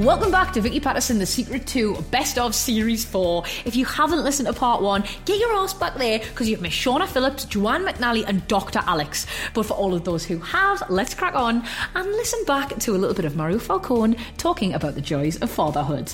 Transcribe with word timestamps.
Welcome 0.00 0.30
back 0.30 0.54
to 0.54 0.62
Vicky 0.62 0.80
Pattison, 0.80 1.18
The 1.18 1.26
Secret 1.26 1.66
2, 1.66 2.06
Best 2.10 2.38
of 2.38 2.54
Series 2.54 3.04
4. 3.04 3.44
If 3.66 3.76
you 3.76 3.84
haven't 3.84 4.24
listened 4.24 4.46
to 4.46 4.54
part 4.54 4.80
1, 4.80 5.04
get 5.26 5.38
your 5.38 5.52
ass 5.52 5.74
back 5.74 5.96
there 5.96 6.20
because 6.20 6.48
you've 6.48 6.62
missed 6.62 6.78
Shauna 6.78 7.06
Phillips, 7.06 7.44
Joanne 7.44 7.84
McNally, 7.84 8.24
and 8.26 8.48
Dr. 8.48 8.80
Alex. 8.86 9.26
But 9.52 9.66
for 9.66 9.74
all 9.74 9.92
of 9.92 10.04
those 10.04 10.24
who 10.24 10.38
have, 10.38 10.82
let's 10.88 11.12
crack 11.12 11.34
on 11.34 11.62
and 11.94 12.12
listen 12.12 12.42
back 12.46 12.78
to 12.78 12.92
a 12.92 12.96
little 12.96 13.14
bit 13.14 13.26
of 13.26 13.36
Mario 13.36 13.58
Falcone 13.58 14.16
talking 14.38 14.72
about 14.72 14.94
the 14.94 15.02
joys 15.02 15.36
of 15.42 15.50
fatherhood. 15.50 16.10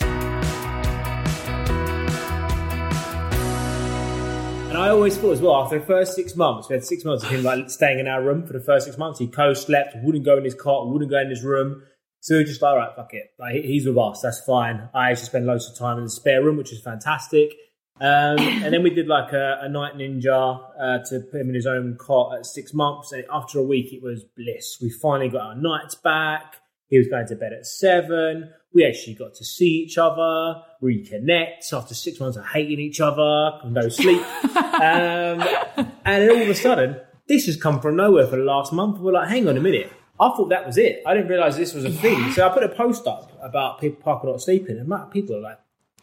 And 4.67 4.77
I 4.77 4.89
always 4.89 5.17
thought 5.17 5.31
as 5.31 5.41
well, 5.41 5.63
after 5.63 5.79
the 5.79 5.87
first 5.87 6.17
six 6.17 6.35
months, 6.35 6.69
we 6.69 6.75
had 6.75 6.85
six 6.85 7.05
months 7.05 7.23
of 7.23 7.31
him 7.31 7.45
like 7.45 7.71
staying 7.71 8.01
in 8.01 8.09
our 8.09 8.21
room 8.21 8.45
for 8.49 8.53
the 8.53 8.59
first 8.59 8.87
six 8.87 8.99
months. 8.99 9.21
He 9.21 9.29
co-slept, 9.29 9.95
wouldn't 10.03 10.25
go 10.25 10.37
in 10.39 10.45
his 10.45 10.57
cot, 10.57 10.89
wouldn't 10.89 11.13
go 11.13 11.21
in 11.21 11.31
his 11.31 11.45
room. 11.45 11.85
So 12.21 12.35
we 12.35 12.41
were 12.41 12.45
just 12.45 12.61
like, 12.61 12.71
all 12.71 12.77
right, 12.77 12.91
fuck 12.97 13.15
it. 13.15 13.33
Like, 13.39 13.65
he's 13.65 13.87
with 13.87 13.99
us, 13.99 14.21
that's 14.23 14.41
fine. 14.41 14.89
I 14.95 15.11
actually 15.11 15.27
spend 15.27 15.47
loads 15.47 15.71
of 15.71 15.79
time 15.79 15.99
in 15.99 16.05
the 16.05 16.11
spare 16.11 16.43
room, 16.43 16.57
which 16.57 16.73
is 16.73 16.81
fantastic. 16.83 17.53
Um, 18.01 18.39
and 18.39 18.73
then 18.75 18.83
we 18.83 18.91
did 18.91 19.07
like 19.07 19.33
a, 19.33 19.59
a 19.63 19.69
night 19.69 19.95
ninja 19.95 20.61
uh, 20.81 20.99
to 21.09 21.21
put 21.21 21.41
him 21.41 21.49
in 21.49 21.55
his 21.55 21.67
own 21.67 21.97
cot 21.99 22.37
at 22.39 22.47
six 22.47 22.75
months. 22.75 23.13
And 23.13 23.25
after 23.33 23.59
a 23.59 23.63
week, 23.63 23.93
it 23.93 24.03
was 24.03 24.25
bliss. 24.37 24.79
We 24.81 24.91
finally 24.91 25.29
got 25.29 25.43
our 25.43 25.55
nights 25.55 25.95
back. 25.95 26.57
He 26.89 26.99
was 26.99 27.09
going 27.09 27.27
to 27.27 27.37
bed 27.37 27.53
at 27.53 27.67
seven. 27.67 28.53
We 28.73 28.87
actually 28.87 29.15
got 29.15 29.35
to 29.35 29.45
see 29.45 29.85
each 29.85 29.99
other, 29.99 30.63
reconnect 30.83 31.73
after 31.73 31.95
six 31.95 32.21
months 32.21 32.37
of 32.37 32.47
hating 32.47 32.79
each 32.79 33.01
other, 33.01 33.59
no 33.65 33.89
sleep. 33.89 34.23
um, 34.45 35.41
and 35.81 35.89
then 36.05 36.31
all 36.31 36.43
of 36.43 36.49
a 36.49 36.55
sudden, 36.55 37.01
this 37.27 37.47
has 37.47 37.57
come 37.57 37.81
from 37.81 37.97
nowhere 37.97 38.27
for 38.27 38.37
the 38.37 38.45
last 38.45 38.73
month. 38.73 38.99
We're 38.99 39.13
like, 39.13 39.29
hang 39.29 39.49
on 39.49 39.57
a 39.57 39.61
minute. 39.61 39.91
I 40.19 40.29
thought 40.31 40.49
that 40.49 40.67
was 40.67 40.79
it. 40.79 41.03
I 41.07 41.15
didn't 41.15 41.29
realize 41.29 41.57
this 41.57 41.75
was 41.75 41.85
a 41.85 41.91
thing. 41.91 42.33
So 42.33 42.47
I 42.49 42.53
put 42.53 42.63
a 42.63 42.69
post 42.69 43.07
up 43.07 43.33
about 43.43 43.81
people 43.81 44.03
Parker 44.03 44.29
not 44.29 44.41
sleeping, 44.41 44.79
and 44.79 44.89
my, 44.89 45.05
people 45.11 45.37
are 45.37 45.41
like, 45.41 45.59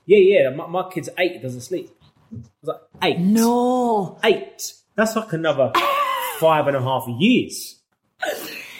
"Yeah, 0.05 0.19
yeah, 0.19 0.49
my, 0.49 0.67
my 0.67 0.89
kid's 0.89 1.09
eight, 1.17 1.41
doesn't 1.41 1.61
sleep." 1.61 1.89
I 2.31 2.35
was 2.35 2.43
like, 2.63 2.81
eight? 3.03 3.19
No. 3.19 4.19
eight. 4.23 4.73
That's 4.95 5.15
like 5.15 5.33
another 5.33 5.71
five 6.39 6.67
and 6.67 6.75
a 6.75 6.81
half 6.81 7.07
years. 7.07 7.81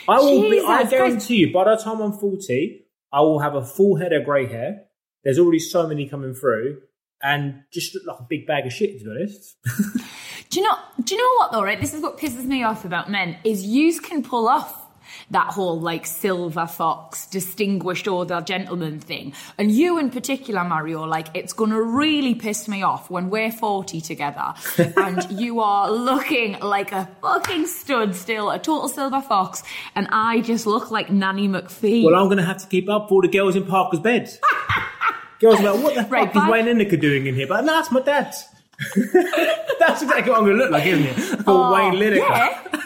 I 0.08 0.20
will 0.20 0.42
be. 0.50 0.60
I 0.60 0.84
guarantee 0.84 1.38
you, 1.38 1.54
by 1.54 1.64
the 1.64 1.82
time 1.82 2.00
I'm 2.00 2.14
forty, 2.14 2.86
I 3.12 3.22
will 3.22 3.40
have 3.40 3.56
a 3.56 3.66
full 3.66 3.96
head 3.96 4.14
of 4.14 4.26
grey 4.26 4.48
hair. 4.48 4.84
There's 5.24 5.40
already 5.40 5.60
so 5.60 5.88
many 5.88 6.08
coming 6.08 6.36
through, 6.36 6.82
and 7.24 7.64
just 7.72 7.96
look 7.96 8.06
like 8.06 8.20
a 8.20 8.28
big 8.30 8.46
bag 8.46 8.68
of 8.68 8.74
shit. 8.74 9.00
To 9.00 9.06
be 9.06 9.10
honest. 9.10 9.56
Do 10.50 10.60
you 10.60 10.68
know? 10.68 10.78
Do 11.04 11.16
you 11.16 11.22
know 11.22 11.38
what 11.38 11.52
though? 11.52 11.64
Right, 11.64 11.82
this 11.82 11.96
is 11.96 12.04
what 12.04 12.20
pisses 12.20 12.46
me 12.46 12.64
off 12.64 12.86
about 12.86 13.10
men 13.10 13.38
is 13.44 13.66
yous 13.66 14.00
can 14.00 14.22
pull 14.22 14.48
off 14.48 14.83
that 15.34 15.48
whole 15.48 15.80
like 15.80 16.06
silver 16.06 16.66
fox, 16.68 17.28
distinguished 17.28 18.08
older 18.08 18.42
gentleman 18.42 19.00
thing, 19.00 19.34
and 19.58 19.72
you 19.72 20.00
in 20.00 20.10
particular, 20.10 20.64
Mario, 20.64 21.04
like 21.06 21.28
it's 21.34 21.54
gonna 21.54 21.82
really 21.82 22.36
piss 22.36 22.68
me 22.68 22.84
off 22.84 23.10
when 23.10 23.30
we're 23.30 23.52
forty 23.52 24.02
together 24.02 24.54
and 24.98 25.32
you 25.32 25.60
are 25.60 25.92
looking 25.92 26.60
like 26.60 26.92
a 26.92 27.10
fucking 27.22 27.68
stud 27.68 28.16
still, 28.16 28.50
a 28.50 28.58
total 28.58 28.90
silver 28.90 29.22
fox, 29.22 29.64
and 29.96 30.08
I 30.12 30.42
just 30.42 30.66
look 30.66 30.92
like 30.92 31.10
Nanny 31.10 31.48
McPhee. 31.48 32.04
Well, 32.04 32.16
I'm 32.16 32.34
to 32.38 32.44
have 32.44 32.58
to 32.58 32.68
keep 32.68 32.90
up 32.90 33.10
for 33.10 33.16
all 33.16 33.22
the 33.22 33.28
girls 33.28 33.56
in 33.56 33.66
Parker's 33.66 34.00
bed. 34.00 34.30
girls 35.40 35.60
are 35.60 35.74
like, 35.74 35.84
what 35.84 35.96
the 35.96 36.04
Right, 36.10 36.32
fuck 36.32 36.46
is. 36.46 36.52
Wayne 36.52 36.66
Lineker 36.66 37.00
doing 37.00 37.28
in 37.28 37.36
here? 37.36 37.48
But 37.48 37.66
no, 37.66 37.74
that's 37.74 37.92
my 37.92 38.02
dad. 38.02 38.34
that's 39.80 40.02
exactly 40.02 40.32
what 40.32 40.40
I'm 40.40 40.46
going 40.46 40.58
to 40.58 40.64
look 40.64 40.72
like, 40.72 40.86
isn't 40.86 41.06
it? 41.06 41.48
A 41.48 41.72
Wayne 41.72 41.94
Lineker. 41.94 42.18
Yeah. 42.18 42.82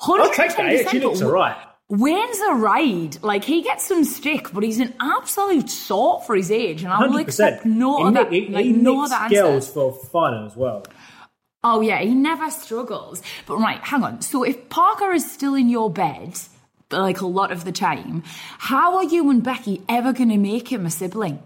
I'll 0.00 0.30
take 0.32 0.56
that. 0.56 0.88
She 0.90 1.00
looks 1.00 1.22
alright. 1.22 1.56
Wayne's 1.90 2.38
a 2.40 2.54
ride. 2.54 3.22
Like 3.22 3.44
he 3.44 3.62
gets 3.62 3.86
some 3.86 4.04
stick, 4.04 4.52
but 4.52 4.62
he's 4.62 4.78
an 4.80 4.94
absolute 5.00 5.70
sort 5.70 6.26
for 6.26 6.36
his 6.36 6.50
age, 6.50 6.82
and 6.82 6.92
I 6.92 7.06
will 7.06 7.16
accept 7.18 7.64
no 7.64 7.98
he 7.98 8.04
other, 8.04 8.30
nick- 8.30 8.50
like 8.50 8.64
he 8.66 8.72
no 8.72 9.04
other 9.04 9.14
answer. 9.14 9.60
for 9.72 9.92
fun 9.92 10.46
as 10.46 10.54
well. 10.56 10.84
Oh 11.64 11.80
yeah, 11.80 11.98
he 12.00 12.14
never 12.14 12.50
struggles. 12.50 13.22
But 13.46 13.56
right, 13.58 13.80
hang 13.80 14.04
on. 14.04 14.20
So 14.22 14.42
if 14.44 14.68
Parker 14.68 15.12
is 15.12 15.30
still 15.30 15.54
in 15.54 15.68
your 15.68 15.90
bed, 15.90 16.38
like 16.90 17.20
a 17.20 17.26
lot 17.26 17.50
of 17.52 17.64
the 17.64 17.72
time, 17.72 18.22
how 18.58 18.96
are 18.96 19.04
you 19.04 19.28
and 19.30 19.42
Becky 19.42 19.82
ever 19.88 20.12
going 20.12 20.28
to 20.28 20.36
make 20.38 20.70
him 20.70 20.86
a 20.86 20.90
sibling? 20.90 21.42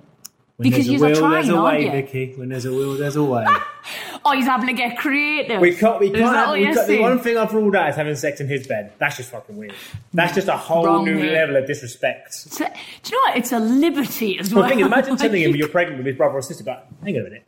When 0.57 0.69
Because 0.69 0.87
you're 0.87 1.07
a 1.07 1.11
will, 1.11 1.17
trying, 1.17 1.33
there's 1.33 1.49
a 1.49 1.57
aren't 1.57 1.79
way, 1.79 1.85
you? 1.87 1.91
Vicky. 1.93 2.35
When 2.37 2.49
there's 2.51 2.67
a 2.67 2.73
will, 2.73 2.95
there's 2.97 3.17
a 3.17 3.25
way. 3.25 3.47
Oh, 4.25 4.33
he's 4.33 4.47
having 4.47 4.69
to 4.69 4.73
get 4.73 4.97
creative. 4.99 5.61
We 5.61 5.75
can't. 5.75 5.99
We 6.01 6.11
can't. 6.11 6.35
Have, 6.35 6.53
we 6.53 6.65
can't 6.65 6.87
the 6.87 7.01
one 7.01 7.19
thing 7.19 7.37
I've 7.37 7.53
ruled 7.53 7.75
out 7.75 7.91
is 7.91 7.97
having 7.97 8.15
sex 8.15 8.41
in 8.41 8.49
his 8.49 8.67
bed. 8.67 8.93
That's 8.99 9.17
just 9.17 9.31
fucking 9.31 9.57
weird. 9.57 9.75
That's 10.15 10.35
just 10.35 10.49
a 10.49 10.57
whole 10.57 10.87
Wrong, 10.87 11.05
new 11.05 11.23
level 11.31 11.57
of 11.57 11.67
disrespect. 11.67 12.33
So- 12.35 12.65
do 12.67 13.11
you 13.11 13.17
know 13.17 13.23
what? 13.31 13.37
It's 13.39 13.53
a 13.53 13.59
liberty 13.59 14.39
as 14.39 14.53
Well, 14.55 14.63
well. 14.63 14.71
thing 14.71 14.81
is, 14.81 14.87
imagine 14.87 15.17
telling 15.17 15.43
him 15.43 15.57
you're 15.57 15.69
pregnant 15.69 15.99
with 15.99 16.07
his 16.07 16.17
brother 16.17 16.35
or 16.37 16.43
sister, 16.43 16.63
but 16.65 16.87
hang 17.03 17.17
on 17.17 17.23
a 17.23 17.25
minute. 17.25 17.47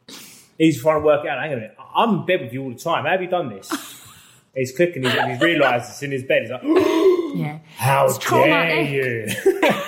He's 0.58 0.80
trying 0.82 1.00
to 1.00 1.04
work 1.06 1.24
it 1.24 1.28
out. 1.30 1.38
Hang 1.40 1.52
on 1.52 1.58
a 1.58 1.60
minute. 1.62 1.76
I'm 1.94 2.10
in 2.20 2.26
bed 2.26 2.40
with 2.42 2.52
you 2.52 2.62
all 2.64 2.70
the 2.70 2.78
time. 2.78 3.04
How 3.04 3.10
have 3.12 3.22
you 3.22 3.28
done 3.28 3.48
this? 3.50 3.70
He's 4.56 4.70
clicking 4.70 5.02
he's, 5.02 5.12
he's 5.12 5.40
realised 5.40 5.90
it's 5.90 6.02
in 6.04 6.12
his 6.12 6.22
bed. 6.22 6.42
He's 6.42 6.50
like, 6.52 6.62
Yeah. 7.34 7.58
how 7.76 8.06
It's 8.06 8.18
dare 8.18 8.28
traumatic. 8.28 8.90
you? 8.90 9.26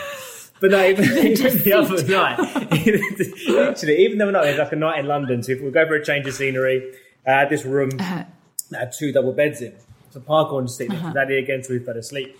but 0.60 0.70
no, 0.70 0.84
even, 0.86 1.04
even 1.26 1.62
the 1.62 1.72
other 1.72 2.06
night, 2.06 2.38
literally, 3.48 3.96
even 4.04 4.18
though 4.18 4.26
we're 4.26 4.32
not, 4.32 4.42
there's 4.44 4.58
like 4.58 4.72
a 4.72 4.76
night 4.76 4.98
in 5.00 5.06
London, 5.06 5.42
so 5.42 5.52
if 5.52 5.60
we 5.60 5.70
go 5.70 5.86
for 5.86 5.94
a 5.94 6.04
change 6.04 6.26
of 6.26 6.34
scenery, 6.34 6.92
had 7.26 7.48
this 7.50 7.64
room 7.64 7.90
Uh-huh. 7.98 8.24
that 8.70 8.78
had 8.80 8.92
two 8.92 9.12
double 9.12 9.32
beds 9.32 9.60
in. 9.60 9.74
So 10.10 10.20
Parker 10.20 10.54
wanted 10.54 10.68
to 10.68 10.72
sleep 10.74 10.88
next 10.90 11.02
to 11.04 11.12
Daddy 11.12 11.38
again, 11.38 11.62
so 11.62 11.74
we 11.74 11.78
fell 11.80 11.96
asleep. 11.96 12.38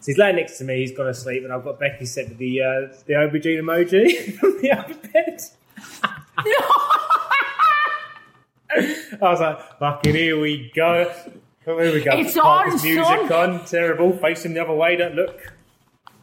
So 0.00 0.06
he's 0.06 0.18
laying 0.18 0.36
next 0.36 0.58
to 0.58 0.64
me, 0.64 0.78
he's 0.78 0.92
gone 0.96 1.06
to 1.06 1.14
sleep, 1.14 1.42
and 1.44 1.52
I've 1.52 1.64
got 1.64 1.78
Becky 1.80 2.06
set 2.06 2.28
with 2.28 2.38
the 2.38 2.60
uh, 2.62 2.94
the 3.06 3.14
aubergine 3.14 3.58
emoji 3.60 4.34
from 4.38 4.60
the 4.62 4.70
other 4.72 4.94
bed. 4.94 5.40
I 9.20 9.30
was 9.30 9.40
like, 9.40 9.78
fucking 9.78 10.14
here 10.14 10.38
we 10.38 10.70
go. 10.74 11.12
Here 11.64 11.92
we 11.92 12.00
go. 12.02 12.12
It's 12.12 12.34
Parker's 12.36 12.80
on, 12.82 12.86
music 12.88 13.30
on. 13.30 13.64
Terrible. 13.64 14.16
Facing 14.18 14.54
the 14.54 14.62
other 14.62 14.74
way. 14.74 14.96
Don't 14.96 15.14
look. 15.14 15.52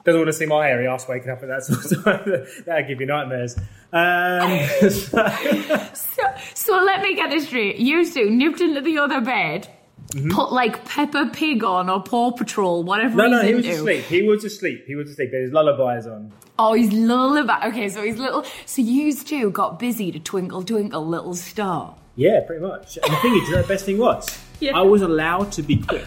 Doesn't 0.06 0.20
want 0.22 0.28
to 0.28 0.34
see 0.34 0.46
my 0.46 0.68
hairy 0.68 0.88
ass 0.88 1.08
waking 1.08 1.30
up 1.32 1.42
at 1.44 1.50
that 1.50 1.64
sort 1.66 1.92
of 1.92 2.04
time. 2.04 2.46
That'll 2.66 2.88
give 2.88 3.00
you 3.02 3.08
nightmares. 3.08 3.58
Um, 3.92 4.60
so- 4.90 6.36
So, 6.54 6.74
let 6.84 7.02
me 7.02 7.16
get 7.16 7.30
this 7.30 7.48
straight. 7.48 7.78
You 7.78 8.10
two 8.10 8.30
nipped 8.30 8.62
into 8.62 8.82
the 8.82 8.98
other 9.00 9.22
bed, 9.22 9.68
Mm-hmm. 10.10 10.30
put 10.30 10.52
like 10.54 10.86
Peppa 10.86 11.32
Pig 11.34 11.64
on 11.64 11.90
or 11.90 12.02
Paw 12.02 12.32
Patrol, 12.32 12.84
whatever 12.84 13.18
no, 13.18 13.28
no, 13.28 13.42
he 13.42 13.56
was 13.56 13.66
asleep. 13.68 14.04
He 14.06 14.22
was 14.22 14.44
asleep. 14.46 14.86
He 14.86 14.94
was 14.96 15.10
asleep. 15.10 15.32
But 15.32 15.42
his 15.42 15.52
lullabies 15.52 16.06
on. 16.06 16.32
Oh, 16.60 16.74
he's 16.74 16.92
lullaby. 16.94 17.68
Okay, 17.70 17.90
so 17.90 18.04
he's 18.04 18.18
little. 18.18 18.46
So 18.68 18.84
you 18.84 19.14
two 19.16 19.50
got 19.50 19.80
busy 19.80 20.12
to 20.12 20.20
twinkle, 20.20 20.64
twinkle, 20.64 21.06
little 21.06 21.34
star. 21.34 21.96
Yeah, 22.16 22.42
pretty 22.46 22.62
much. 22.62 22.98
And 23.04 23.12
the 23.12 23.18
thing 23.18 23.34
is, 23.36 23.50
you 23.50 23.56
know, 23.56 23.62
the 23.64 23.68
best 23.68 23.86
thing 23.86 23.98
was, 23.98 24.28
Yeah. 24.60 24.78
I 24.78 24.82
was 24.84 25.02
allowed 25.02 25.52
to 25.54 25.64
be 25.64 25.78
quick. 25.78 26.06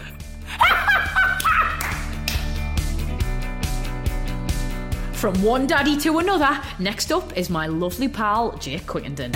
From 5.19 5.33
one 5.43 5.67
daddy 5.67 5.97
to 5.97 6.19
another, 6.19 6.61
next 6.79 7.11
up 7.11 7.35
is 7.37 7.49
my 7.49 7.67
lovely 7.67 8.07
pal, 8.07 8.55
Jake 8.57 8.83
Quickenden. 8.83 9.33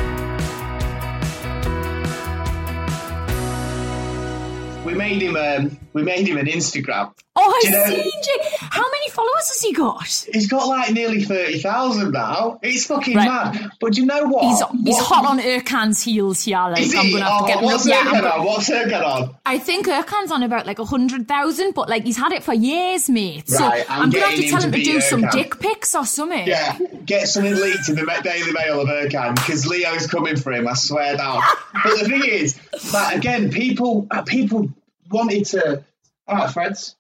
We 4.85 4.93
made 4.93 5.21
him. 5.21 5.35
Um, 5.35 5.77
we 5.91 6.03
made 6.03 6.25
him 6.25 6.37
an 6.37 6.45
Instagram. 6.45 7.11
Oh, 7.35 7.59
Do 7.63 7.67
you 7.69 7.75
I've 7.75 7.89
know- 7.89 7.95
seen 7.95 8.11
Jake. 8.21 8.51
How 8.59 8.83
many 8.83 9.09
followers 9.09 9.47
has 9.49 9.59
he 9.61 9.73
got? 9.73 10.07
He's 10.31 10.47
got 10.47 10.67
like 10.67 10.93
nearly 10.93 11.23
thirty 11.23 11.59
thousand 11.59 12.11
now. 12.11 12.59
It's 12.61 12.85
fucking 12.85 13.15
Right. 13.15 13.27
mad. 13.27 13.71
But 13.79 13.93
do 13.93 14.01
you 14.01 14.05
know 14.07 14.25
what? 14.25 14.43
He's, 14.45 14.59
he's 14.85 14.95
What- 14.95 15.05
hot 15.05 15.25
on 15.25 15.39
Ercan's 15.39 16.01
heels 16.03 16.43
here. 16.43 16.57
Like, 16.59 16.81
Is 16.81 16.93
I'm 16.95 17.11
gonna 17.11 17.25
have 17.25 17.39
to 17.39 17.43
Oh, 17.43 17.47
get 17.47 17.57
him 17.57 17.65
what's. 17.65 17.87
Yeah, 17.87 18.03
Ercan 18.03 18.31
on? 18.39 18.45
What's 18.45 18.69
Ercan 18.69 19.03
on? 19.03 19.35
I 19.47 19.57
think 19.57 19.87
Ercan's 19.87 20.31
on 20.31 20.43
about 20.43 20.67
like 20.67 20.77
a 20.77 20.85
hundred 20.85 21.27
thousand, 21.27 21.73
but 21.73 21.89
like 21.89 22.03
he's 22.03 22.17
had 22.17 22.33
it 22.33 22.43
for 22.43 22.53
years, 22.53 23.09
mate. 23.09 23.49
So 23.49 23.59
Right, 23.65 23.83
I'm 23.89 24.03
I'm, 24.03 24.09
gonna 24.11 24.25
have 24.27 24.35
to 24.35 24.49
tell 24.49 24.61
him 24.61 24.65
him 24.65 24.71
to 24.71 24.77
to 24.77 24.83
beat 24.83 24.91
do 24.93 25.01
some 25.01 25.25
dick 25.31 25.59
pics 25.59 25.95
or 25.95 26.05
something. 26.05 26.47
Yeah, 26.47 26.77
get 27.05 27.27
something 27.27 27.55
leaked 27.55 27.89
in 27.89 27.95
the 27.95 28.21
Daily 28.23 28.51
Mail 28.51 28.79
of 28.81 28.87
Ercan 28.89 29.33
because 29.35 29.65
Leo's 29.65 30.05
coming 30.05 30.35
for 30.37 30.53
him. 30.53 30.67
I 30.67 30.75
swear 30.75 31.17
down. 31.17 31.41
but 31.83 31.97
the 31.99 32.05
thing 32.05 32.23
is, 32.25 32.59
that 32.91 33.15
again, 33.15 33.49
people, 33.49 34.05
uh, 34.11 34.21
people 34.21 34.69
wanted 35.09 35.45
to. 35.47 35.83
All 36.27 36.35
right, 36.37 36.49
Freds. 36.49 36.93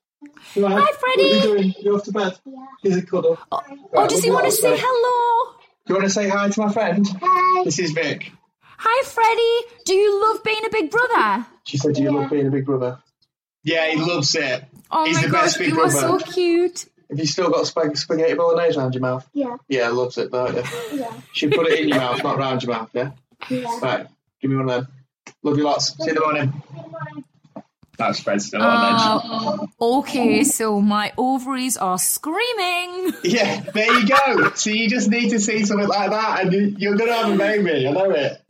You 0.55 0.65
all 0.65 0.71
right? 0.75 0.83
Hi, 0.87 0.97
Freddie. 0.99 1.23
What 1.23 1.31
are 1.31 1.35
you 1.35 1.41
doing? 1.71 1.73
You 1.81 1.95
off 1.95 2.03
to 2.03 2.11
bed? 2.11 2.39
Yeah. 2.45 2.65
Here's 2.83 2.97
a 2.97 3.05
cuddle. 3.05 3.37
Oh, 3.51 3.61
Right, 3.69 3.79
oh, 3.93 4.07
does 4.07 4.23
he 4.23 4.29
want 4.31 4.45
to 4.45 4.51
say 4.51 4.69
want 4.69 4.81
hello? 4.83 5.55
Do 5.85 5.93
you 5.93 5.95
want 5.95 6.05
to 6.07 6.13
say 6.13 6.29
hi 6.29 6.49
to 6.49 6.59
my 6.61 6.71
friend? 6.71 7.05
Hi. 7.21 7.63
This 7.63 7.79
is 7.79 7.91
Vic. 7.91 8.31
Hi, 8.61 9.03
Freddie. 9.05 9.83
Do 9.85 9.93
you 9.95 10.21
love 10.21 10.43
being 10.43 10.65
a 10.65 10.69
big 10.69 10.91
brother? 10.91 11.45
She 11.63 11.77
said, 11.77 11.95
"Do 11.95 12.01
you 12.03 12.11
love 12.11 12.29
being 12.29 12.47
a 12.47 12.51
big 12.51 12.65
brother?" 12.65 12.99
Yeah, 13.63 13.89
he 13.91 13.97
loves 13.97 14.35
it. 14.35 14.65
Oh 14.91 15.05
He's 15.05 15.15
my 15.17 15.23
the 15.23 15.29
gosh, 15.29 15.41
best 15.43 15.59
big 15.59 15.67
you 15.69 15.81
are 15.81 15.89
brother. 15.89 16.19
so 16.19 16.31
cute. 16.31 16.85
Have 17.09 17.19
you 17.19 17.25
still 17.25 17.49
got 17.49 17.65
spag- 17.65 17.97
spaghetti 17.97 18.33
bolognese 18.33 18.77
around 18.77 18.93
your 18.93 19.01
mouth? 19.01 19.27
Yeah. 19.33 19.57
Yeah, 19.69 19.89
loves 19.89 20.17
it, 20.17 20.31
don't 20.31 20.55
you? 20.55 20.63
Yeah. 20.99 21.13
She 21.31 21.47
put 21.47 21.67
it 21.67 21.79
in 21.79 21.89
your 21.89 21.97
mouth, 21.97 22.23
not 22.23 22.37
round 22.37 22.63
your 22.63 22.73
mouth, 22.75 22.89
yeah? 22.93 23.11
Yeah. 23.49 23.79
Right, 23.81 24.07
give 24.41 24.51
me 24.51 24.57
one 24.57 24.69
of 24.69 24.85
them. 24.85 24.87
Love 25.43 25.57
you 25.57 25.63
lots. 25.63 25.95
See 25.97 26.03
you 26.05 26.09
in 26.09 26.15
the 26.15 26.21
morning. 26.21 26.53
That's 27.97 28.19
Fred's 28.19 28.47
still 28.47 28.59
Uh, 28.63 29.67
okay, 29.79 30.43
so 30.43 30.81
my 30.81 31.13
ovaries 31.17 31.77
are 31.77 31.97
screaming. 31.99 33.13
Yeah, 33.23 33.61
there 33.73 33.93
you 33.99 34.07
go. 34.07 34.51
So 34.55 34.69
you 34.71 34.89
just 34.89 35.09
need 35.09 35.29
to 35.29 35.39
see 35.39 35.63
something 35.65 35.87
like 35.87 36.09
that 36.09 36.41
and 36.41 36.53
you- 36.53 36.75
you're 36.77 36.95
going 36.95 37.09
to 37.09 37.15
have 37.15 37.33
a 37.33 37.37
baby. 37.37 37.87
I 37.87 37.91
know 37.91 38.09
it. 38.11 38.41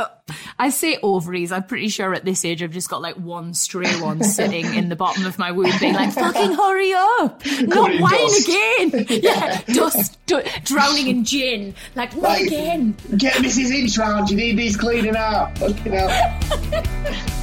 I 0.57 0.69
say 0.69 0.98
ovaries. 1.04 1.51
I'm 1.51 1.63
pretty 1.63 1.90
sure 1.90 2.13
at 2.13 2.24
this 2.25 2.45
age 2.45 2.63
I've 2.63 2.72
just 2.72 2.90
got 2.90 3.01
like 3.01 3.16
one 3.18 3.54
stray 3.54 3.92
one 4.00 4.24
sitting 4.38 4.66
in 4.74 4.88
the 4.90 4.95
bottom 4.95 5.25
of 5.25 5.38
my 5.38 5.51
womb, 5.51 5.72
being 5.80 5.94
like, 5.94 6.13
"Fucking 6.13 6.54
hurry 6.56 6.94
up! 6.94 7.44
Not 7.62 8.00
wine 8.00 8.12
dust. 8.12 8.48
again! 8.48 9.06
Yeah, 9.10 9.62
dust, 9.74 10.18
du- 10.25 10.44
drowning 10.63 11.07
in 11.07 11.25
gin. 11.25 11.75
Like 11.96 12.13
not 12.16 12.24
Like- 12.24 12.48
again." 12.48 12.96
Get 13.18 13.34
Mrs. 13.36 13.72
Hinch 13.72 13.98
round. 13.98 14.30
You 14.30 14.38
need 14.38 14.57
these 14.57 14.78
cleaning 14.78 15.16
up. 15.18 15.57
Fucking 15.57 15.92
hell. 15.92 17.39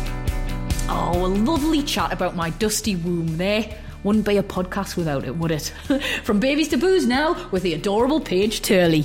Oh, 0.92 1.24
a 1.24 1.28
lovely 1.28 1.84
chat 1.84 2.12
about 2.12 2.34
my 2.34 2.50
dusty 2.50 2.96
womb 2.96 3.36
there. 3.36 3.78
Wouldn't 4.02 4.26
be 4.26 4.38
a 4.38 4.42
podcast 4.42 4.96
without 4.96 5.24
it, 5.24 5.36
would 5.36 5.52
it? 5.52 5.72
From 6.24 6.40
babies 6.40 6.66
to 6.70 6.78
booze 6.78 7.06
now 7.06 7.48
with 7.50 7.62
the 7.62 7.74
adorable 7.74 8.20
Paige 8.20 8.60
Turley. 8.60 9.02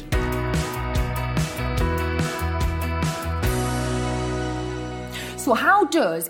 So, 5.37 5.53
how 5.53 5.85
does 5.85 6.27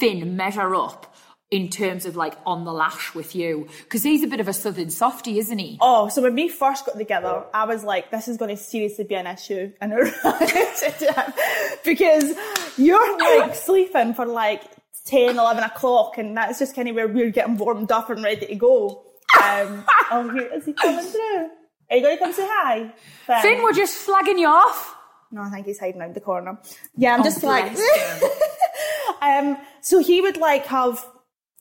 Finn 0.00 0.36
measure 0.36 0.74
up 0.74 1.14
in 1.52 1.68
terms 1.68 2.04
of 2.04 2.16
like 2.16 2.34
on 2.44 2.64
the 2.64 2.72
lash 2.72 3.14
with 3.14 3.36
you? 3.36 3.68
Because 3.84 4.02
he's 4.02 4.24
a 4.24 4.26
bit 4.26 4.40
of 4.40 4.48
a 4.48 4.52
southern 4.52 4.90
softie, 4.90 5.38
isn't 5.38 5.58
he? 5.58 5.78
Oh, 5.80 6.08
so 6.08 6.22
when 6.22 6.34
we 6.34 6.48
first 6.48 6.84
got 6.86 6.98
together, 6.98 7.44
I 7.54 7.66
was 7.66 7.84
like, 7.84 8.10
this 8.10 8.26
is 8.26 8.36
going 8.36 8.50
to 8.50 8.60
seriously 8.60 9.04
be 9.04 9.14
an 9.14 9.28
issue 9.28 9.72
in 9.80 9.92
our 9.92 9.98
relationship 10.24 11.36
because 11.84 12.34
you're 12.76 13.38
like 13.38 13.54
sleeping 13.54 14.12
for 14.14 14.26
like 14.26 14.64
10, 15.08 15.38
11 15.38 15.64
o'clock 15.64 16.18
and 16.18 16.36
that's 16.36 16.58
just 16.58 16.74
kind 16.76 16.88
of 16.88 16.94
where 16.94 17.08
we're 17.08 17.30
getting 17.30 17.56
warmed 17.56 17.90
up 17.92 18.10
and 18.10 18.22
ready 18.22 18.46
to 18.46 18.54
go. 18.54 19.04
Um, 19.42 19.84
oh, 20.10 20.30
here, 20.32 20.50
is 20.54 20.66
he 20.66 20.72
coming 20.72 21.04
through? 21.04 21.48
Are 21.90 21.96
you 21.96 22.02
going 22.02 22.18
to 22.18 22.22
come 22.22 22.32
say 22.32 22.46
hi? 22.48 22.92
Finn? 23.26 23.40
Finn, 23.42 23.62
we're 23.62 23.72
just 23.72 23.96
flagging 23.96 24.38
you 24.38 24.48
off. 24.48 24.94
No, 25.30 25.42
I 25.42 25.50
think 25.50 25.66
he's 25.66 25.78
hiding 25.78 26.00
around 26.00 26.14
the 26.14 26.20
corner. 26.20 26.58
Yeah, 26.96 27.14
I'm 27.14 27.20
Oh, 27.20 27.24
just 27.24 27.42
like, 27.42 27.72
um, 29.22 29.56
so 29.80 29.98
he 29.98 30.20
would 30.20 30.36
like 30.36 30.66
have 30.66 31.04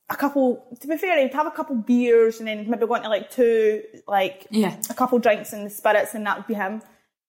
a 0.09 0.15
couple, 0.15 0.65
to 0.79 0.87
be 0.87 0.97
fair, 0.97 1.19
he'd 1.21 1.33
have 1.33 1.47
a 1.47 1.51
couple 1.51 1.75
beers 1.75 2.39
and 2.39 2.47
then 2.47 2.69
maybe 2.69 2.85
go 2.87 2.95
into 2.95 3.09
like 3.09 3.29
two, 3.29 3.83
like 4.07 4.47
Yeah. 4.51 4.75
a 4.89 4.93
couple 4.93 5.19
drinks 5.19 5.53
and 5.53 5.65
the 5.65 5.69
spirits 5.69 6.13
and 6.15 6.25
that 6.25 6.37
would 6.37 6.47
be 6.47 6.53
him. 6.53 6.81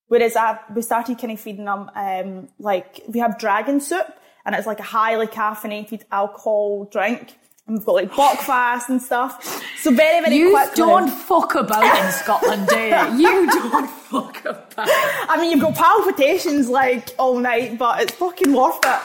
Whereas 0.07 0.35
I, 0.35 0.59
we 0.73 0.81
started 0.81 1.17
kind 1.19 1.31
of 1.33 1.39
feeding 1.39 1.65
them 1.65 1.89
um, 1.95 2.49
like 2.57 3.01
we 3.07 3.19
have 3.19 3.37
Dragon 3.37 3.79
Soop 3.79 4.07
and 4.49 4.55
it's 4.57 4.65
like 4.65 4.79
a 4.79 4.83
highly 4.83 5.27
caffeinated 5.27 6.01
alcohol 6.11 6.85
drink. 6.85 7.35
And 7.67 7.77
we've 7.77 7.85
got 7.85 7.93
like 7.93 8.11
Buckfast 8.11 8.89
and 8.89 8.99
stuff. 8.99 9.63
So 9.77 9.91
very, 9.93 10.21
very 10.25 10.35
You 10.35 10.49
quickly. 10.51 10.75
don't 10.75 11.07
fuck 11.07 11.53
about 11.53 12.03
in 12.03 12.11
Scotland, 12.11 12.67
do 12.67 12.75
you? 12.79 13.17
You 13.29 13.45
don't 13.45 13.87
fuck 13.87 14.39
about. 14.43 14.89
I 14.89 15.37
mean, 15.39 15.51
you've 15.51 15.61
got 15.61 15.75
palpitations 15.75 16.67
like 16.67 17.09
all 17.19 17.37
night, 17.37 17.77
but 17.77 18.01
it's 18.01 18.13
fucking 18.15 18.51
worth 18.53 18.79
it. 18.83 18.99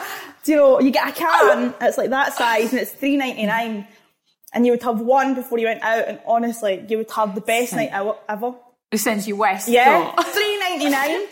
Do 0.45 0.51
you 0.51 0.57
know, 0.57 0.79
you 0.79 0.89
get 0.89 1.09
a 1.09 1.11
can, 1.11 1.75
it's 1.79 1.99
like 1.99 2.09
that 2.09 2.33
size, 2.33 2.71
and 2.71 2.81
it's 2.81 2.91
three 2.91 3.17
ninety 3.17 3.45
nine, 3.45 3.87
and 4.51 4.65
you 4.65 4.71
would 4.71 4.81
have 4.83 4.99
one 4.99 5.35
before 5.35 5.59
you 5.59 5.67
went 5.67 5.83
out, 5.83 6.07
and 6.07 6.19
honestly, 6.25 6.83
you 6.89 6.97
would 6.97 7.11
have 7.11 7.35
the 7.35 7.41
best 7.41 7.73
night 7.73 7.89
ever. 8.27 8.53
Since 8.95 9.27
you 9.27 9.35
west, 9.35 9.67
Yeah, 9.67 10.11
three 10.21 10.59
ninety 10.59 10.89
nine. 10.89 11.25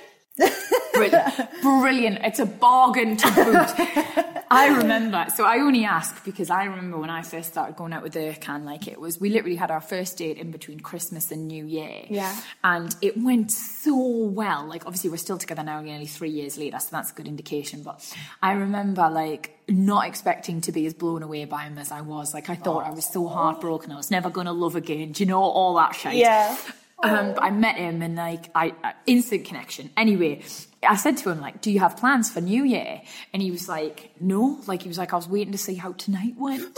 Brilliant. 0.93 1.61
Brilliant. 1.61 2.19
It's 2.23 2.39
a 2.39 2.45
bargain 2.45 3.17
to 3.17 3.27
boot. 3.31 4.23
I 4.51 4.67
remember, 4.67 5.25
so 5.35 5.45
I 5.45 5.57
only 5.57 5.83
ask 5.83 6.23
because 6.23 6.51
I 6.51 6.65
remember 6.65 6.99
when 6.99 7.09
I 7.09 7.23
first 7.23 7.51
started 7.51 7.75
going 7.75 7.91
out 7.91 8.03
with 8.03 8.13
Ercan, 8.13 8.65
like 8.65 8.87
it 8.87 9.01
was, 9.01 9.19
we 9.19 9.29
literally 9.29 9.55
had 9.55 9.71
our 9.71 9.81
first 9.81 10.17
date 10.17 10.37
in 10.37 10.51
between 10.51 10.79
Christmas 10.79 11.31
and 11.31 11.47
New 11.47 11.65
Year. 11.65 12.03
Yeah. 12.07 12.39
And 12.63 12.95
it 13.01 13.17
went 13.17 13.51
so 13.51 13.95
well. 13.97 14.67
Like, 14.67 14.85
obviously, 14.85 15.09
we're 15.09 15.17
still 15.17 15.39
together 15.39 15.63
now, 15.63 15.81
nearly 15.81 16.05
three 16.05 16.29
years 16.29 16.55
later, 16.55 16.77
so 16.77 16.89
that's 16.91 17.11
a 17.11 17.15
good 17.15 17.27
indication. 17.27 17.81
But 17.81 18.15
I 18.43 18.51
remember, 18.51 19.09
like, 19.09 19.57
not 19.67 20.05
expecting 20.05 20.61
to 20.61 20.71
be 20.71 20.85
as 20.85 20.93
blown 20.93 21.23
away 21.23 21.45
by 21.45 21.63
him 21.63 21.79
as 21.79 21.91
I 21.91 22.01
was. 22.01 22.31
Like, 22.35 22.51
I 22.51 22.55
thought 22.55 22.85
I 22.85 22.91
was 22.91 23.11
so 23.11 23.27
heartbroken, 23.27 23.91
I 23.91 23.97
was 23.97 24.11
never 24.11 24.29
going 24.29 24.45
to 24.45 24.53
love 24.53 24.75
again. 24.75 25.13
Do 25.13 25.23
you 25.23 25.27
know 25.27 25.41
all 25.41 25.73
that 25.77 25.95
shit? 25.95 26.13
Yeah. 26.13 26.55
Um, 27.01 27.33
but 27.33 27.43
I 27.43 27.49
met 27.51 27.75
him 27.75 28.01
and 28.01 28.15
like 28.15 28.49
I, 28.55 28.73
I 28.83 28.93
instant 29.07 29.45
connection. 29.45 29.89
Anyway, 29.97 30.41
I 30.87 30.95
said 30.95 31.17
to 31.17 31.29
him 31.31 31.41
like, 31.41 31.61
"Do 31.61 31.71
you 31.71 31.79
have 31.79 31.97
plans 31.97 32.29
for 32.29 32.39
New 32.41 32.63
Year?" 32.63 33.01
And 33.33 33.41
he 33.41 33.51
was 33.51 33.67
like, 33.67 34.11
"No." 34.21 34.59
Like 34.67 34.83
he 34.83 34.87
was 34.87 34.97
like, 34.97 35.11
"I 35.11 35.15
was 35.17 35.27
waiting 35.27 35.51
to 35.51 35.57
see 35.57 35.75
how 35.75 35.93
tonight 35.93 36.33
went." 36.37 36.63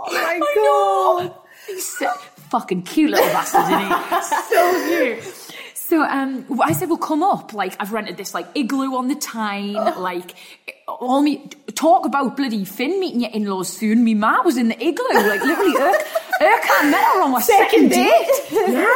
Oh, 0.00 0.04
my 0.12 0.18
I 0.18 0.38
god. 0.54 1.26
know. 1.30 1.42
He's 1.66 1.86
so 1.98 2.10
fucking 2.50 2.82
cute 2.82 3.10
little 3.10 3.26
bastard, 3.26 3.62
isn't 3.62 3.80
he? 3.80 4.22
so 5.22 5.22
cute. 5.24 5.47
So 5.88 6.02
um, 6.02 6.44
I 6.62 6.74
said, 6.74 6.90
"Well, 6.90 6.98
come 6.98 7.22
up." 7.22 7.54
Like 7.54 7.74
I've 7.80 7.92
rented 7.94 8.18
this 8.18 8.34
like 8.34 8.46
igloo 8.54 8.94
on 8.96 9.08
the 9.08 9.14
Tyne. 9.14 9.72
Like 9.72 10.34
all 10.86 11.22
me 11.22 11.48
talk 11.74 12.04
about 12.04 12.36
bloody 12.36 12.66
Finn 12.66 13.00
meeting 13.00 13.20
your 13.20 13.30
in-laws 13.30 13.68
soon. 13.72 14.04
Me 14.04 14.12
ma 14.12 14.42
was 14.42 14.58
in 14.58 14.68
the 14.68 14.76
igloo. 14.84 15.06
Like 15.14 15.40
literally, 15.42 15.74
Ur- 15.80 16.04
Ercan 16.42 16.90
met 16.90 17.04
her 17.14 17.22
on 17.22 17.30
my 17.32 17.40
second, 17.40 17.90
Second 17.90 18.04
date. 18.04 18.28
yeah, 18.52 18.92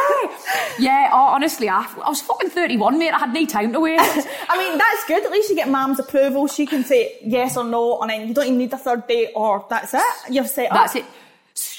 yeah. 0.77 1.09
Oh, 1.11 1.33
honestly, 1.33 1.67
I, 1.67 1.81
I 2.05 2.09
was 2.09 2.21
fucking 2.21 2.51
thirty-one, 2.51 2.99
mate. 2.99 3.11
I 3.11 3.17
had 3.17 3.33
no 3.33 3.43
time 3.47 3.73
to 3.73 3.79
waste. 3.79 4.27
I 4.49 4.57
mean, 4.59 4.77
that's 4.77 5.03
good. 5.07 5.25
At 5.25 5.31
least 5.31 5.49
you 5.49 5.55
get 5.55 5.69
mum's 5.69 5.99
approval. 5.99 6.45
She 6.47 6.67
can 6.67 6.83
say 6.83 7.17
yes 7.23 7.57
or 7.57 7.63
no, 7.63 8.01
and 8.01 8.11
then 8.11 8.27
you 8.27 8.35
don't 8.35 8.45
even 8.45 8.59
need 8.59 8.71
a 8.73 8.77
third 8.77 9.07
date, 9.07 9.31
or 9.35 9.65
that's 9.67 9.95
it. 9.95 10.03
You've 10.29 10.47
set 10.47 10.67
up. 10.71 10.73
That's 10.77 10.95
it. 10.97 11.05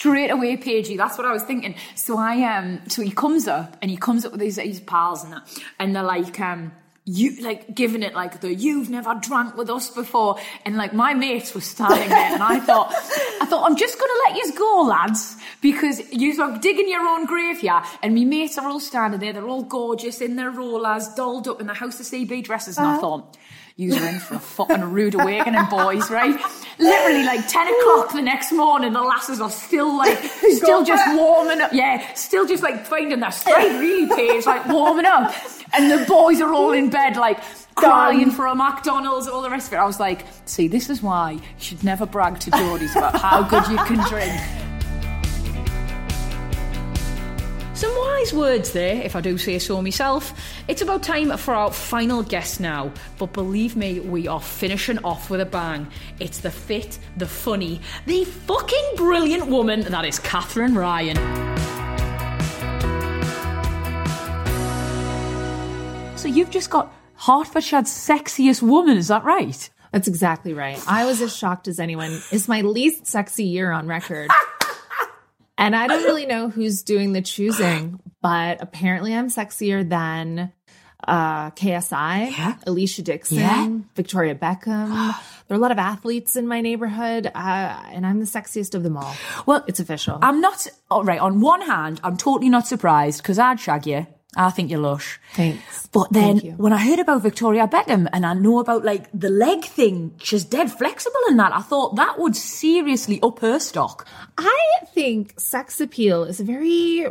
Straight 0.04 0.30
away, 0.30 0.58
Pagey. 0.58 0.98
That's 0.98 1.16
what 1.16 1.26
I 1.26 1.32
was 1.32 1.44
thinking. 1.44 1.76
So 1.94 2.18
I 2.18 2.42
um 2.42 2.82
so 2.88 3.00
he 3.00 3.10
comes 3.10 3.48
up 3.48 3.78
and 3.80 3.90
he 3.90 3.96
comes 3.96 4.26
up 4.26 4.32
with 4.32 4.42
his, 4.42 4.58
his 4.58 4.78
pals 4.78 5.24
and 5.24 5.32
that 5.32 5.48
and 5.78 5.96
they're 5.96 6.02
like 6.02 6.38
um 6.40 6.72
you 7.06 7.40
like 7.42 7.74
giving 7.74 8.02
it 8.02 8.12
like 8.12 8.42
the 8.42 8.52
you've 8.52 8.90
never 8.90 9.14
drank 9.14 9.56
with 9.56 9.70
us 9.70 9.88
before 9.88 10.36
and 10.66 10.76
like 10.76 10.92
my 10.92 11.14
mates 11.14 11.54
were 11.54 11.62
standing 11.62 12.10
there 12.10 12.32
and 12.34 12.42
I 12.42 12.60
thought 12.60 12.88
I 13.40 13.46
thought 13.46 13.64
I'm 13.64 13.76
just 13.76 13.98
gonna 13.98 14.20
let 14.28 14.36
you 14.36 14.52
go 14.52 14.82
lads 14.82 15.36
because 15.62 16.02
you 16.12 16.38
are 16.42 16.58
digging 16.58 16.90
your 16.90 17.06
own 17.08 17.24
grave 17.24 17.60
here 17.60 17.82
and 18.02 18.12
me 18.12 18.26
mates 18.26 18.58
are 18.58 18.68
all 18.68 18.80
standing 18.80 19.20
there 19.20 19.32
they're 19.32 19.48
all 19.48 19.62
gorgeous 19.62 20.20
in 20.20 20.36
their 20.36 20.50
rollers 20.50 21.08
dolled 21.14 21.48
up 21.48 21.62
in 21.62 21.66
their 21.66 21.76
house 21.76 21.98
of 21.98 22.04
CB 22.04 22.44
dresses 22.44 22.76
and 22.76 22.86
I 22.86 22.98
thought 22.98 23.38
You're 23.76 24.06
in 24.06 24.20
for 24.20 24.36
a 24.36 24.38
fucking 24.38 24.82
rude 24.92 25.16
awakening, 25.16 25.64
boys, 25.68 26.08
right? 26.08 26.40
Literally, 26.78 27.24
like 27.24 27.48
10 27.48 27.66
o'clock 27.66 28.12
the 28.12 28.22
next 28.22 28.52
morning, 28.52 28.92
the 28.92 29.00
lasses 29.00 29.40
are 29.40 29.50
still 29.50 29.96
like, 29.96 30.16
still 30.50 30.84
just 30.84 31.02
warming 31.18 31.60
up. 31.60 31.72
Yeah, 31.72 32.14
still 32.14 32.46
just 32.46 32.62
like 32.62 32.86
finding 32.86 33.18
their 33.18 33.32
stride 33.32 33.80
really 33.80 34.06
pays, 34.14 34.46
like 34.46 34.64
warming 34.68 35.06
up. 35.06 35.34
And 35.72 35.90
the 35.90 36.04
boys 36.06 36.40
are 36.40 36.54
all 36.54 36.70
in 36.70 36.88
bed, 36.88 37.16
like 37.16 37.40
crying 37.74 38.30
for 38.30 38.46
a 38.46 38.54
McDonald's, 38.54 39.26
all 39.26 39.42
the 39.42 39.50
rest 39.50 39.66
of 39.68 39.72
it. 39.72 39.76
I 39.78 39.86
was 39.86 39.98
like, 39.98 40.24
see, 40.44 40.68
this 40.68 40.88
is 40.88 41.02
why 41.02 41.32
you 41.32 41.40
should 41.58 41.82
never 41.82 42.06
brag 42.06 42.38
to 42.40 42.52
Geordies 42.52 42.94
about 42.94 43.20
how 43.20 43.42
good 43.42 43.66
you 43.66 43.78
can 43.78 44.08
drink. 44.08 44.63
Some 47.84 47.98
wise 47.98 48.32
words 48.32 48.72
there, 48.72 49.02
if 49.02 49.14
I 49.14 49.20
do 49.20 49.36
say 49.36 49.58
so 49.58 49.82
myself. 49.82 50.32
It's 50.68 50.80
about 50.80 51.02
time 51.02 51.36
for 51.36 51.52
our 51.52 51.70
final 51.70 52.22
guest 52.22 52.58
now, 52.58 52.90
but 53.18 53.34
believe 53.34 53.76
me, 53.76 54.00
we 54.00 54.26
are 54.26 54.40
finishing 54.40 54.98
off 55.04 55.28
with 55.28 55.42
a 55.42 55.44
bang. 55.44 55.86
It's 56.18 56.38
the 56.40 56.50
fit, 56.50 56.98
the 57.18 57.26
funny, 57.26 57.82
the 58.06 58.24
fucking 58.24 58.92
brilliant 58.96 59.48
woman 59.48 59.82
that 59.82 60.06
is 60.06 60.18
Katherine 60.18 60.74
Ryan. 60.74 61.16
So 66.16 66.26
you've 66.28 66.48
just 66.48 66.70
got 66.70 66.90
Hertfordshire's 67.18 67.90
sexiest 67.90 68.62
woman, 68.62 68.96
is 68.96 69.08
that 69.08 69.24
right? 69.24 69.68
That's 69.92 70.08
exactly 70.08 70.54
right. 70.54 70.82
I 70.88 71.04
was 71.04 71.20
as 71.20 71.36
shocked 71.36 71.68
as 71.68 71.78
anyone. 71.78 72.18
It's 72.32 72.48
my 72.48 72.62
least 72.62 73.06
sexy 73.06 73.44
year 73.44 73.72
on 73.72 73.86
record. 73.86 74.30
and 75.58 75.74
I 75.76 75.86
don't 75.86 76.04
really 76.04 76.26
know 76.26 76.48
who's 76.48 76.82
doing 76.82 77.12
the 77.12 77.22
choosing, 77.22 78.00
but 78.22 78.58
apparently 78.60 79.14
I'm 79.14 79.28
sexier 79.28 79.88
than 79.88 80.52
uh, 81.06 81.50
KSI, 81.50 82.30
Yeah. 82.30 82.56
Alesha 82.66 83.04
Dixon, 83.04 83.38
Yeah. 83.38 83.68
Victoria 83.94 84.34
Beckham. 84.34 84.88
there 85.48 85.54
are 85.54 85.58
a 85.58 85.58
lot 85.58 85.70
of 85.70 85.78
athletes 85.78 86.34
in 86.36 86.46
my 86.48 86.60
neighborhood, 86.60 87.26
uh, 87.26 87.82
and 87.92 88.06
I'm 88.06 88.20
the 88.20 88.26
sexiest 88.26 88.74
of 88.74 88.82
them 88.82 88.96
all. 88.96 89.14
Well, 89.46 89.64
It's 89.66 89.80
official. 89.80 90.18
I'm 90.22 90.40
not. 90.40 90.66
All 90.90 91.04
right. 91.04 91.20
On 91.20 91.40
one 91.40 91.60
hand, 91.62 92.00
I'm 92.02 92.16
totally 92.16 92.48
not 92.48 92.66
surprised 92.66 93.22
because 93.22 93.38
I'd 93.38 93.60
shag 93.60 93.86
you. 93.86 94.06
I 94.36 94.50
think 94.50 94.70
you're 94.70 94.80
lush. 94.80 95.20
Thanks. 95.34 95.86
But 95.92 96.12
then 96.12 96.40
Thank 96.40 96.58
when 96.58 96.72
I 96.72 96.78
heard 96.78 96.98
about 96.98 97.22
Victoria 97.22 97.66
Beckham 97.68 98.08
and 98.12 98.26
I 98.26 98.34
know 98.34 98.58
about 98.58 98.84
like 98.84 99.08
the 99.12 99.30
leg 99.30 99.64
thing, 99.64 100.14
she's 100.22 100.44
dead 100.44 100.72
flexible 100.72 101.20
in 101.28 101.36
that. 101.36 101.52
I 101.52 101.60
thought 101.60 101.96
that 101.96 102.18
would 102.18 102.36
seriously 102.36 103.20
up 103.22 103.38
her 103.40 103.58
stock. 103.58 104.06
I 104.36 104.68
think 104.92 105.38
sex 105.38 105.80
appeal 105.80 106.24
is 106.24 106.40
a 106.40 106.44
very 106.44 107.06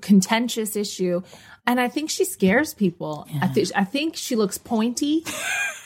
contentious 0.00 0.74
issue, 0.76 1.22
and 1.66 1.80
I 1.80 1.88
think 1.88 2.10
she 2.10 2.24
scares 2.24 2.74
people. 2.74 3.26
I, 3.40 3.48
th- 3.48 3.72
I 3.76 3.84
think 3.84 4.16
she 4.16 4.34
looks 4.34 4.58
pointy, 4.58 5.24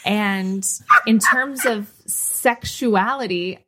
and 0.07 0.67
in 1.07 1.19
terms 1.19 1.67
of 1.67 1.93
sexuality, 2.07 3.59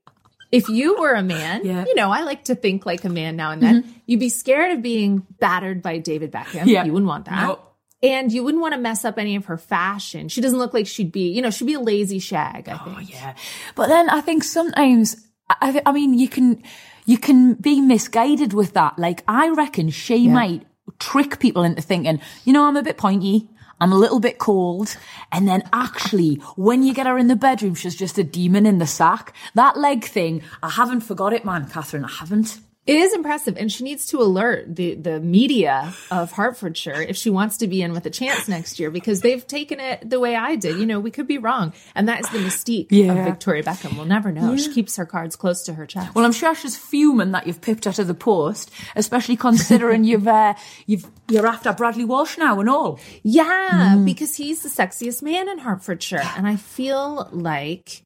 if 0.53 0.69
you 0.69 0.99
were 0.99 1.13
a 1.15 1.23
man, 1.23 1.65
Yeah. 1.65 1.85
you 1.87 1.95
know, 1.95 2.11
I 2.11 2.23
like 2.23 2.45
to 2.45 2.55
think 2.55 2.85
like 2.87 3.05
a 3.05 3.09
man 3.09 3.37
now 3.37 3.51
and 3.53 3.63
then. 3.63 3.83
Mm-hmm. 3.83 3.93
You'd 4.07 4.21
be 4.21 4.29
scared 4.29 4.73
of 4.73 4.83
being 4.83 5.27
battered 5.39 5.83
by 5.83 5.99
David 5.99 6.33
Beckham. 6.33 6.67
Yeah. 6.67 6.85
You 6.85 6.93
wouldn't 6.93 7.09
want 7.09 7.27
that. 7.27 7.47
No. 7.47 7.61
And 8.03 8.33
you 8.33 8.43
wouldn't 8.43 8.63
want 8.63 8.73
to 8.75 8.81
mess 8.81 9.05
up 9.05 9.19
any 9.19 9.37
of 9.37 9.45
her 9.47 9.59
fashion. 9.59 10.29
She 10.29 10.41
doesn't 10.41 10.59
look 10.59 10.73
like 10.73 10.87
she'd 10.87 11.13
be, 11.13 11.31
you 11.31 11.43
know, 11.43 11.51
she'd 11.51 11.67
be 11.67 11.75
a 11.75 11.81
lazy 11.81 12.19
shag, 12.19 12.69
I 12.69 12.75
oh, 12.81 12.85
think. 12.85 12.97
Oh, 12.97 13.01
Yeah. 13.01 13.35
But 13.75 13.89
then 13.89 14.09
I 14.09 14.23
think 14.23 14.43
sometimes, 14.43 15.29
I, 15.49 15.83
I 15.85 15.93
mean, 15.93 16.15
you 16.15 16.29
can, 16.29 16.63
you 17.05 17.19
can 17.19 17.55
be 17.55 17.81
misguided 17.81 18.53
with 18.55 18.73
that. 18.73 18.99
Like, 18.99 19.23
I 19.29 19.51
reckon 19.51 19.91
she 19.91 20.29
might 20.29 20.63
trick 20.99 21.39
people 21.39 21.63
into 21.63 21.83
thinking, 21.83 22.21
you 22.45 22.53
know, 22.53 22.65
I'm 22.65 22.77
a 22.77 22.83
bit 22.83 22.97
pointy. 22.97 23.49
I'm 23.81 23.93
a 23.93 23.97
little 23.97 24.21
bit 24.21 24.39
cold. 24.39 24.97
And 25.33 25.49
then 25.49 25.63
actually, 25.73 26.37
when 26.57 26.83
you 26.83 26.95
get 26.95 27.07
her 27.07 27.19
in 27.19 27.29
the 27.29 27.37
bedroom, 27.37 27.75
she's 27.75 27.97
just 27.97 28.19
a 28.19 28.25
demon 28.25 28.67
in 28.67 28.79
the 28.79 28.87
sack. 28.87 29.35
That 29.55 29.77
leg 29.77 30.05
thing, 30.05 30.43
I 30.63 30.71
haven't 30.71 31.01
forgot 31.01 31.33
it, 31.33 31.45
man, 31.45 31.69
Katherine. 31.69 32.05
I 32.05 32.11
haven't. 32.11 32.59
It 32.87 32.97
is 32.97 33.13
impressive, 33.13 33.57
and 33.59 33.71
she 33.71 33.85
needs 33.85 34.07
to 34.07 34.19
alert 34.21 34.75
the 34.75 34.95
the 34.95 35.21
media 35.21 35.93
of 36.11 36.33
Hertfordshire 36.33 37.03
if 37.03 37.15
she 37.17 37.29
wants 37.29 37.59
to 37.59 37.67
be 37.69 37.83
in 37.83 37.93
with 37.93 38.07
a 38.07 38.11
chance 38.11 38.49
next 38.49 38.81
year 38.81 38.91
because 38.91 39.21
they've 39.21 39.47
taken 39.47 39.79
it 39.79 40.09
the 40.09 40.19
way 40.19 40.35
I 40.35 40.57
did. 40.57 40.79
You 40.79 40.87
know, 40.87 40.99
we 40.99 41.11
could 41.11 41.27
be 41.29 41.37
wrong, 41.39 41.75
and 41.95 42.09
that 42.09 42.21
is 42.21 42.29
the 42.31 42.39
mystique 42.39 42.87
Yeah. 42.91 43.13
of 43.13 43.27
Victoria 43.27 43.63
Beckham. 43.63 43.97
We'll 43.97 44.07
never 44.07 44.33
know. 44.33 44.57
She 44.57 44.73
keeps 44.73 44.97
her 44.97 45.05
cards 45.05 45.37
close 45.37 45.63
to 45.65 45.75
her 45.75 45.85
chest. 45.87 46.15
Well, 46.15 46.25
I'm 46.25 46.33
sure 46.33 46.55
she's 46.55 46.77
fuming 46.77 47.33
that 47.33 47.47
you've 47.47 47.61
pipped 47.61 47.85
her 47.85 47.93
to 47.93 48.03
the 48.03 48.15
post, 48.15 48.71
especially 48.97 49.37
considering 49.37 50.03
you've, 50.11 50.27
uh, 50.27 50.55
you've, 50.87 51.07
you're 51.29 51.47
after 51.47 51.73
Bradley 51.75 52.07
Walsh 52.07 52.39
now 52.39 52.61
and 52.61 52.69
all. 52.71 52.99
yeah, 53.23 53.95
Mm. 53.97 54.05
because 54.07 54.35
he's 54.37 54.63
the 54.63 54.69
sexiest 54.71 55.23
man 55.23 55.49
in 55.49 55.59
Hertfordshire, 55.59 56.23
and 56.37 56.47
I 56.49 56.57
feel 56.57 57.29
like. 57.31 58.03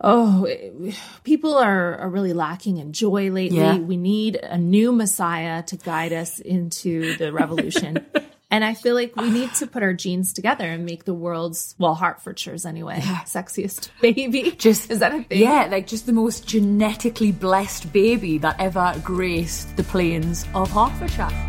Oh, 0.00 0.44
it- 0.44 0.94
people 1.24 1.54
are, 1.54 1.96
are 1.98 2.08
really 2.08 2.32
lacking 2.32 2.76
in 2.78 2.92
joy 2.92 3.30
lately. 3.30 3.58
Yeah. 3.58 3.78
We 3.78 3.96
need 3.96 4.36
a 4.36 4.58
new 4.58 4.92
messiah 4.92 5.62
to 5.64 5.76
guide 5.76 6.12
us 6.12 6.38
into 6.38 7.16
the 7.16 7.32
revolution. 7.32 8.04
and 8.50 8.64
I 8.64 8.74
feel 8.74 8.94
like 8.94 9.16
we 9.16 9.30
need 9.30 9.52
to 9.54 9.66
put 9.66 9.82
our 9.82 9.92
genes 9.94 10.32
together 10.32 10.64
and 10.66 10.84
make 10.84 11.04
the 11.04 11.14
world's, 11.14 11.74
well, 11.78 11.96
Hertfordshire's 11.96 12.66
anyway, 12.66 13.00
sexiest 13.00 13.88
baby. 14.00 14.50
Just 14.58 14.90
Is 14.90 14.98
that 15.00 15.12
a 15.14 15.22
thing? 15.22 15.40
Yeah, 15.40 15.68
like 15.70 15.86
just 15.86 16.06
the 16.06 16.12
most 16.12 16.46
genetically 16.46 17.32
blessed 17.32 17.92
baby 17.92 18.38
that 18.38 18.60
ever 18.60 18.94
graced 19.02 19.76
the 19.76 19.82
plains 19.84 20.44
of 20.54 20.70
Hertfordshire. 20.70 21.45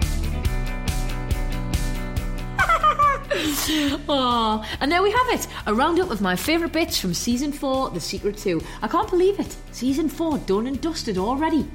Oh, 4.09 4.63
and 4.79 4.91
there 4.91 5.03
we 5.03 5.11
have 5.11 5.27
it. 5.29 5.47
A 5.65 5.73
roundup 5.73 6.09
of 6.09 6.21
my 6.21 6.35
favourite 6.35 6.71
bits 6.71 6.99
from 6.99 7.13
season 7.13 7.51
four, 7.51 7.89
The 7.89 7.99
Secret 7.99 8.37
2. 8.37 8.61
I 8.81 8.87
can't 8.87 9.09
believe 9.09 9.39
it. 9.39 9.57
Season 9.71 10.07
four 10.07 10.37
done 10.39 10.67
and 10.67 10.79
dusted 10.79 11.17
already. 11.17 11.67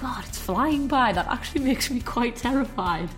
God, 0.00 0.24
it's 0.26 0.38
flying 0.38 0.86
by. 0.86 1.12
That 1.12 1.26
actually 1.26 1.62
makes 1.62 1.90
me 1.90 2.00
quite 2.00 2.34
terrified. 2.34 3.10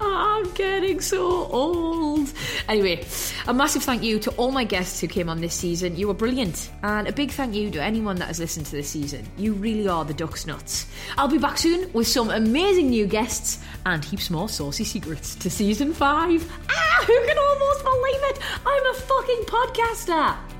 I'm 0.00 0.48
getting 0.52 1.00
so 1.00 1.46
old. 1.46 2.32
Anyway, 2.68 3.04
a 3.48 3.52
massive 3.52 3.82
thank 3.82 4.04
you 4.04 4.20
to 4.20 4.30
all 4.32 4.52
my 4.52 4.62
guests 4.62 5.00
who 5.00 5.08
came 5.08 5.28
on 5.28 5.40
this 5.40 5.54
season. 5.54 5.96
You 5.96 6.06
were 6.06 6.14
brilliant. 6.14 6.70
And 6.84 7.08
a 7.08 7.12
big 7.12 7.32
thank 7.32 7.56
you 7.56 7.68
to 7.72 7.82
anyone 7.82 8.14
that 8.16 8.28
has 8.28 8.38
listened 8.38 8.66
to 8.66 8.76
this 8.76 8.88
season. 8.88 9.26
You 9.38 9.54
really 9.54 9.88
are 9.88 10.04
the 10.04 10.14
duck's 10.14 10.46
nuts. 10.46 10.86
I'll 11.18 11.26
be 11.26 11.38
back 11.38 11.58
soon 11.58 11.92
with 11.92 12.06
some 12.06 12.30
amazing 12.30 12.90
new 12.90 13.08
guests 13.08 13.58
and 13.84 14.04
heaps 14.04 14.30
more 14.30 14.48
saucy 14.48 14.84
secrets 14.84 15.34
to 15.34 15.50
season 15.50 15.92
five. 15.92 16.48
Ah, 16.70 17.04
who 17.08 17.26
can 17.26 17.38
almost 17.38 17.82
believe 17.82 18.22
it? 18.30 18.38
I'm 18.64 18.86
a 18.86 18.94
fucking 18.94 19.42
podcaster. 19.46 20.59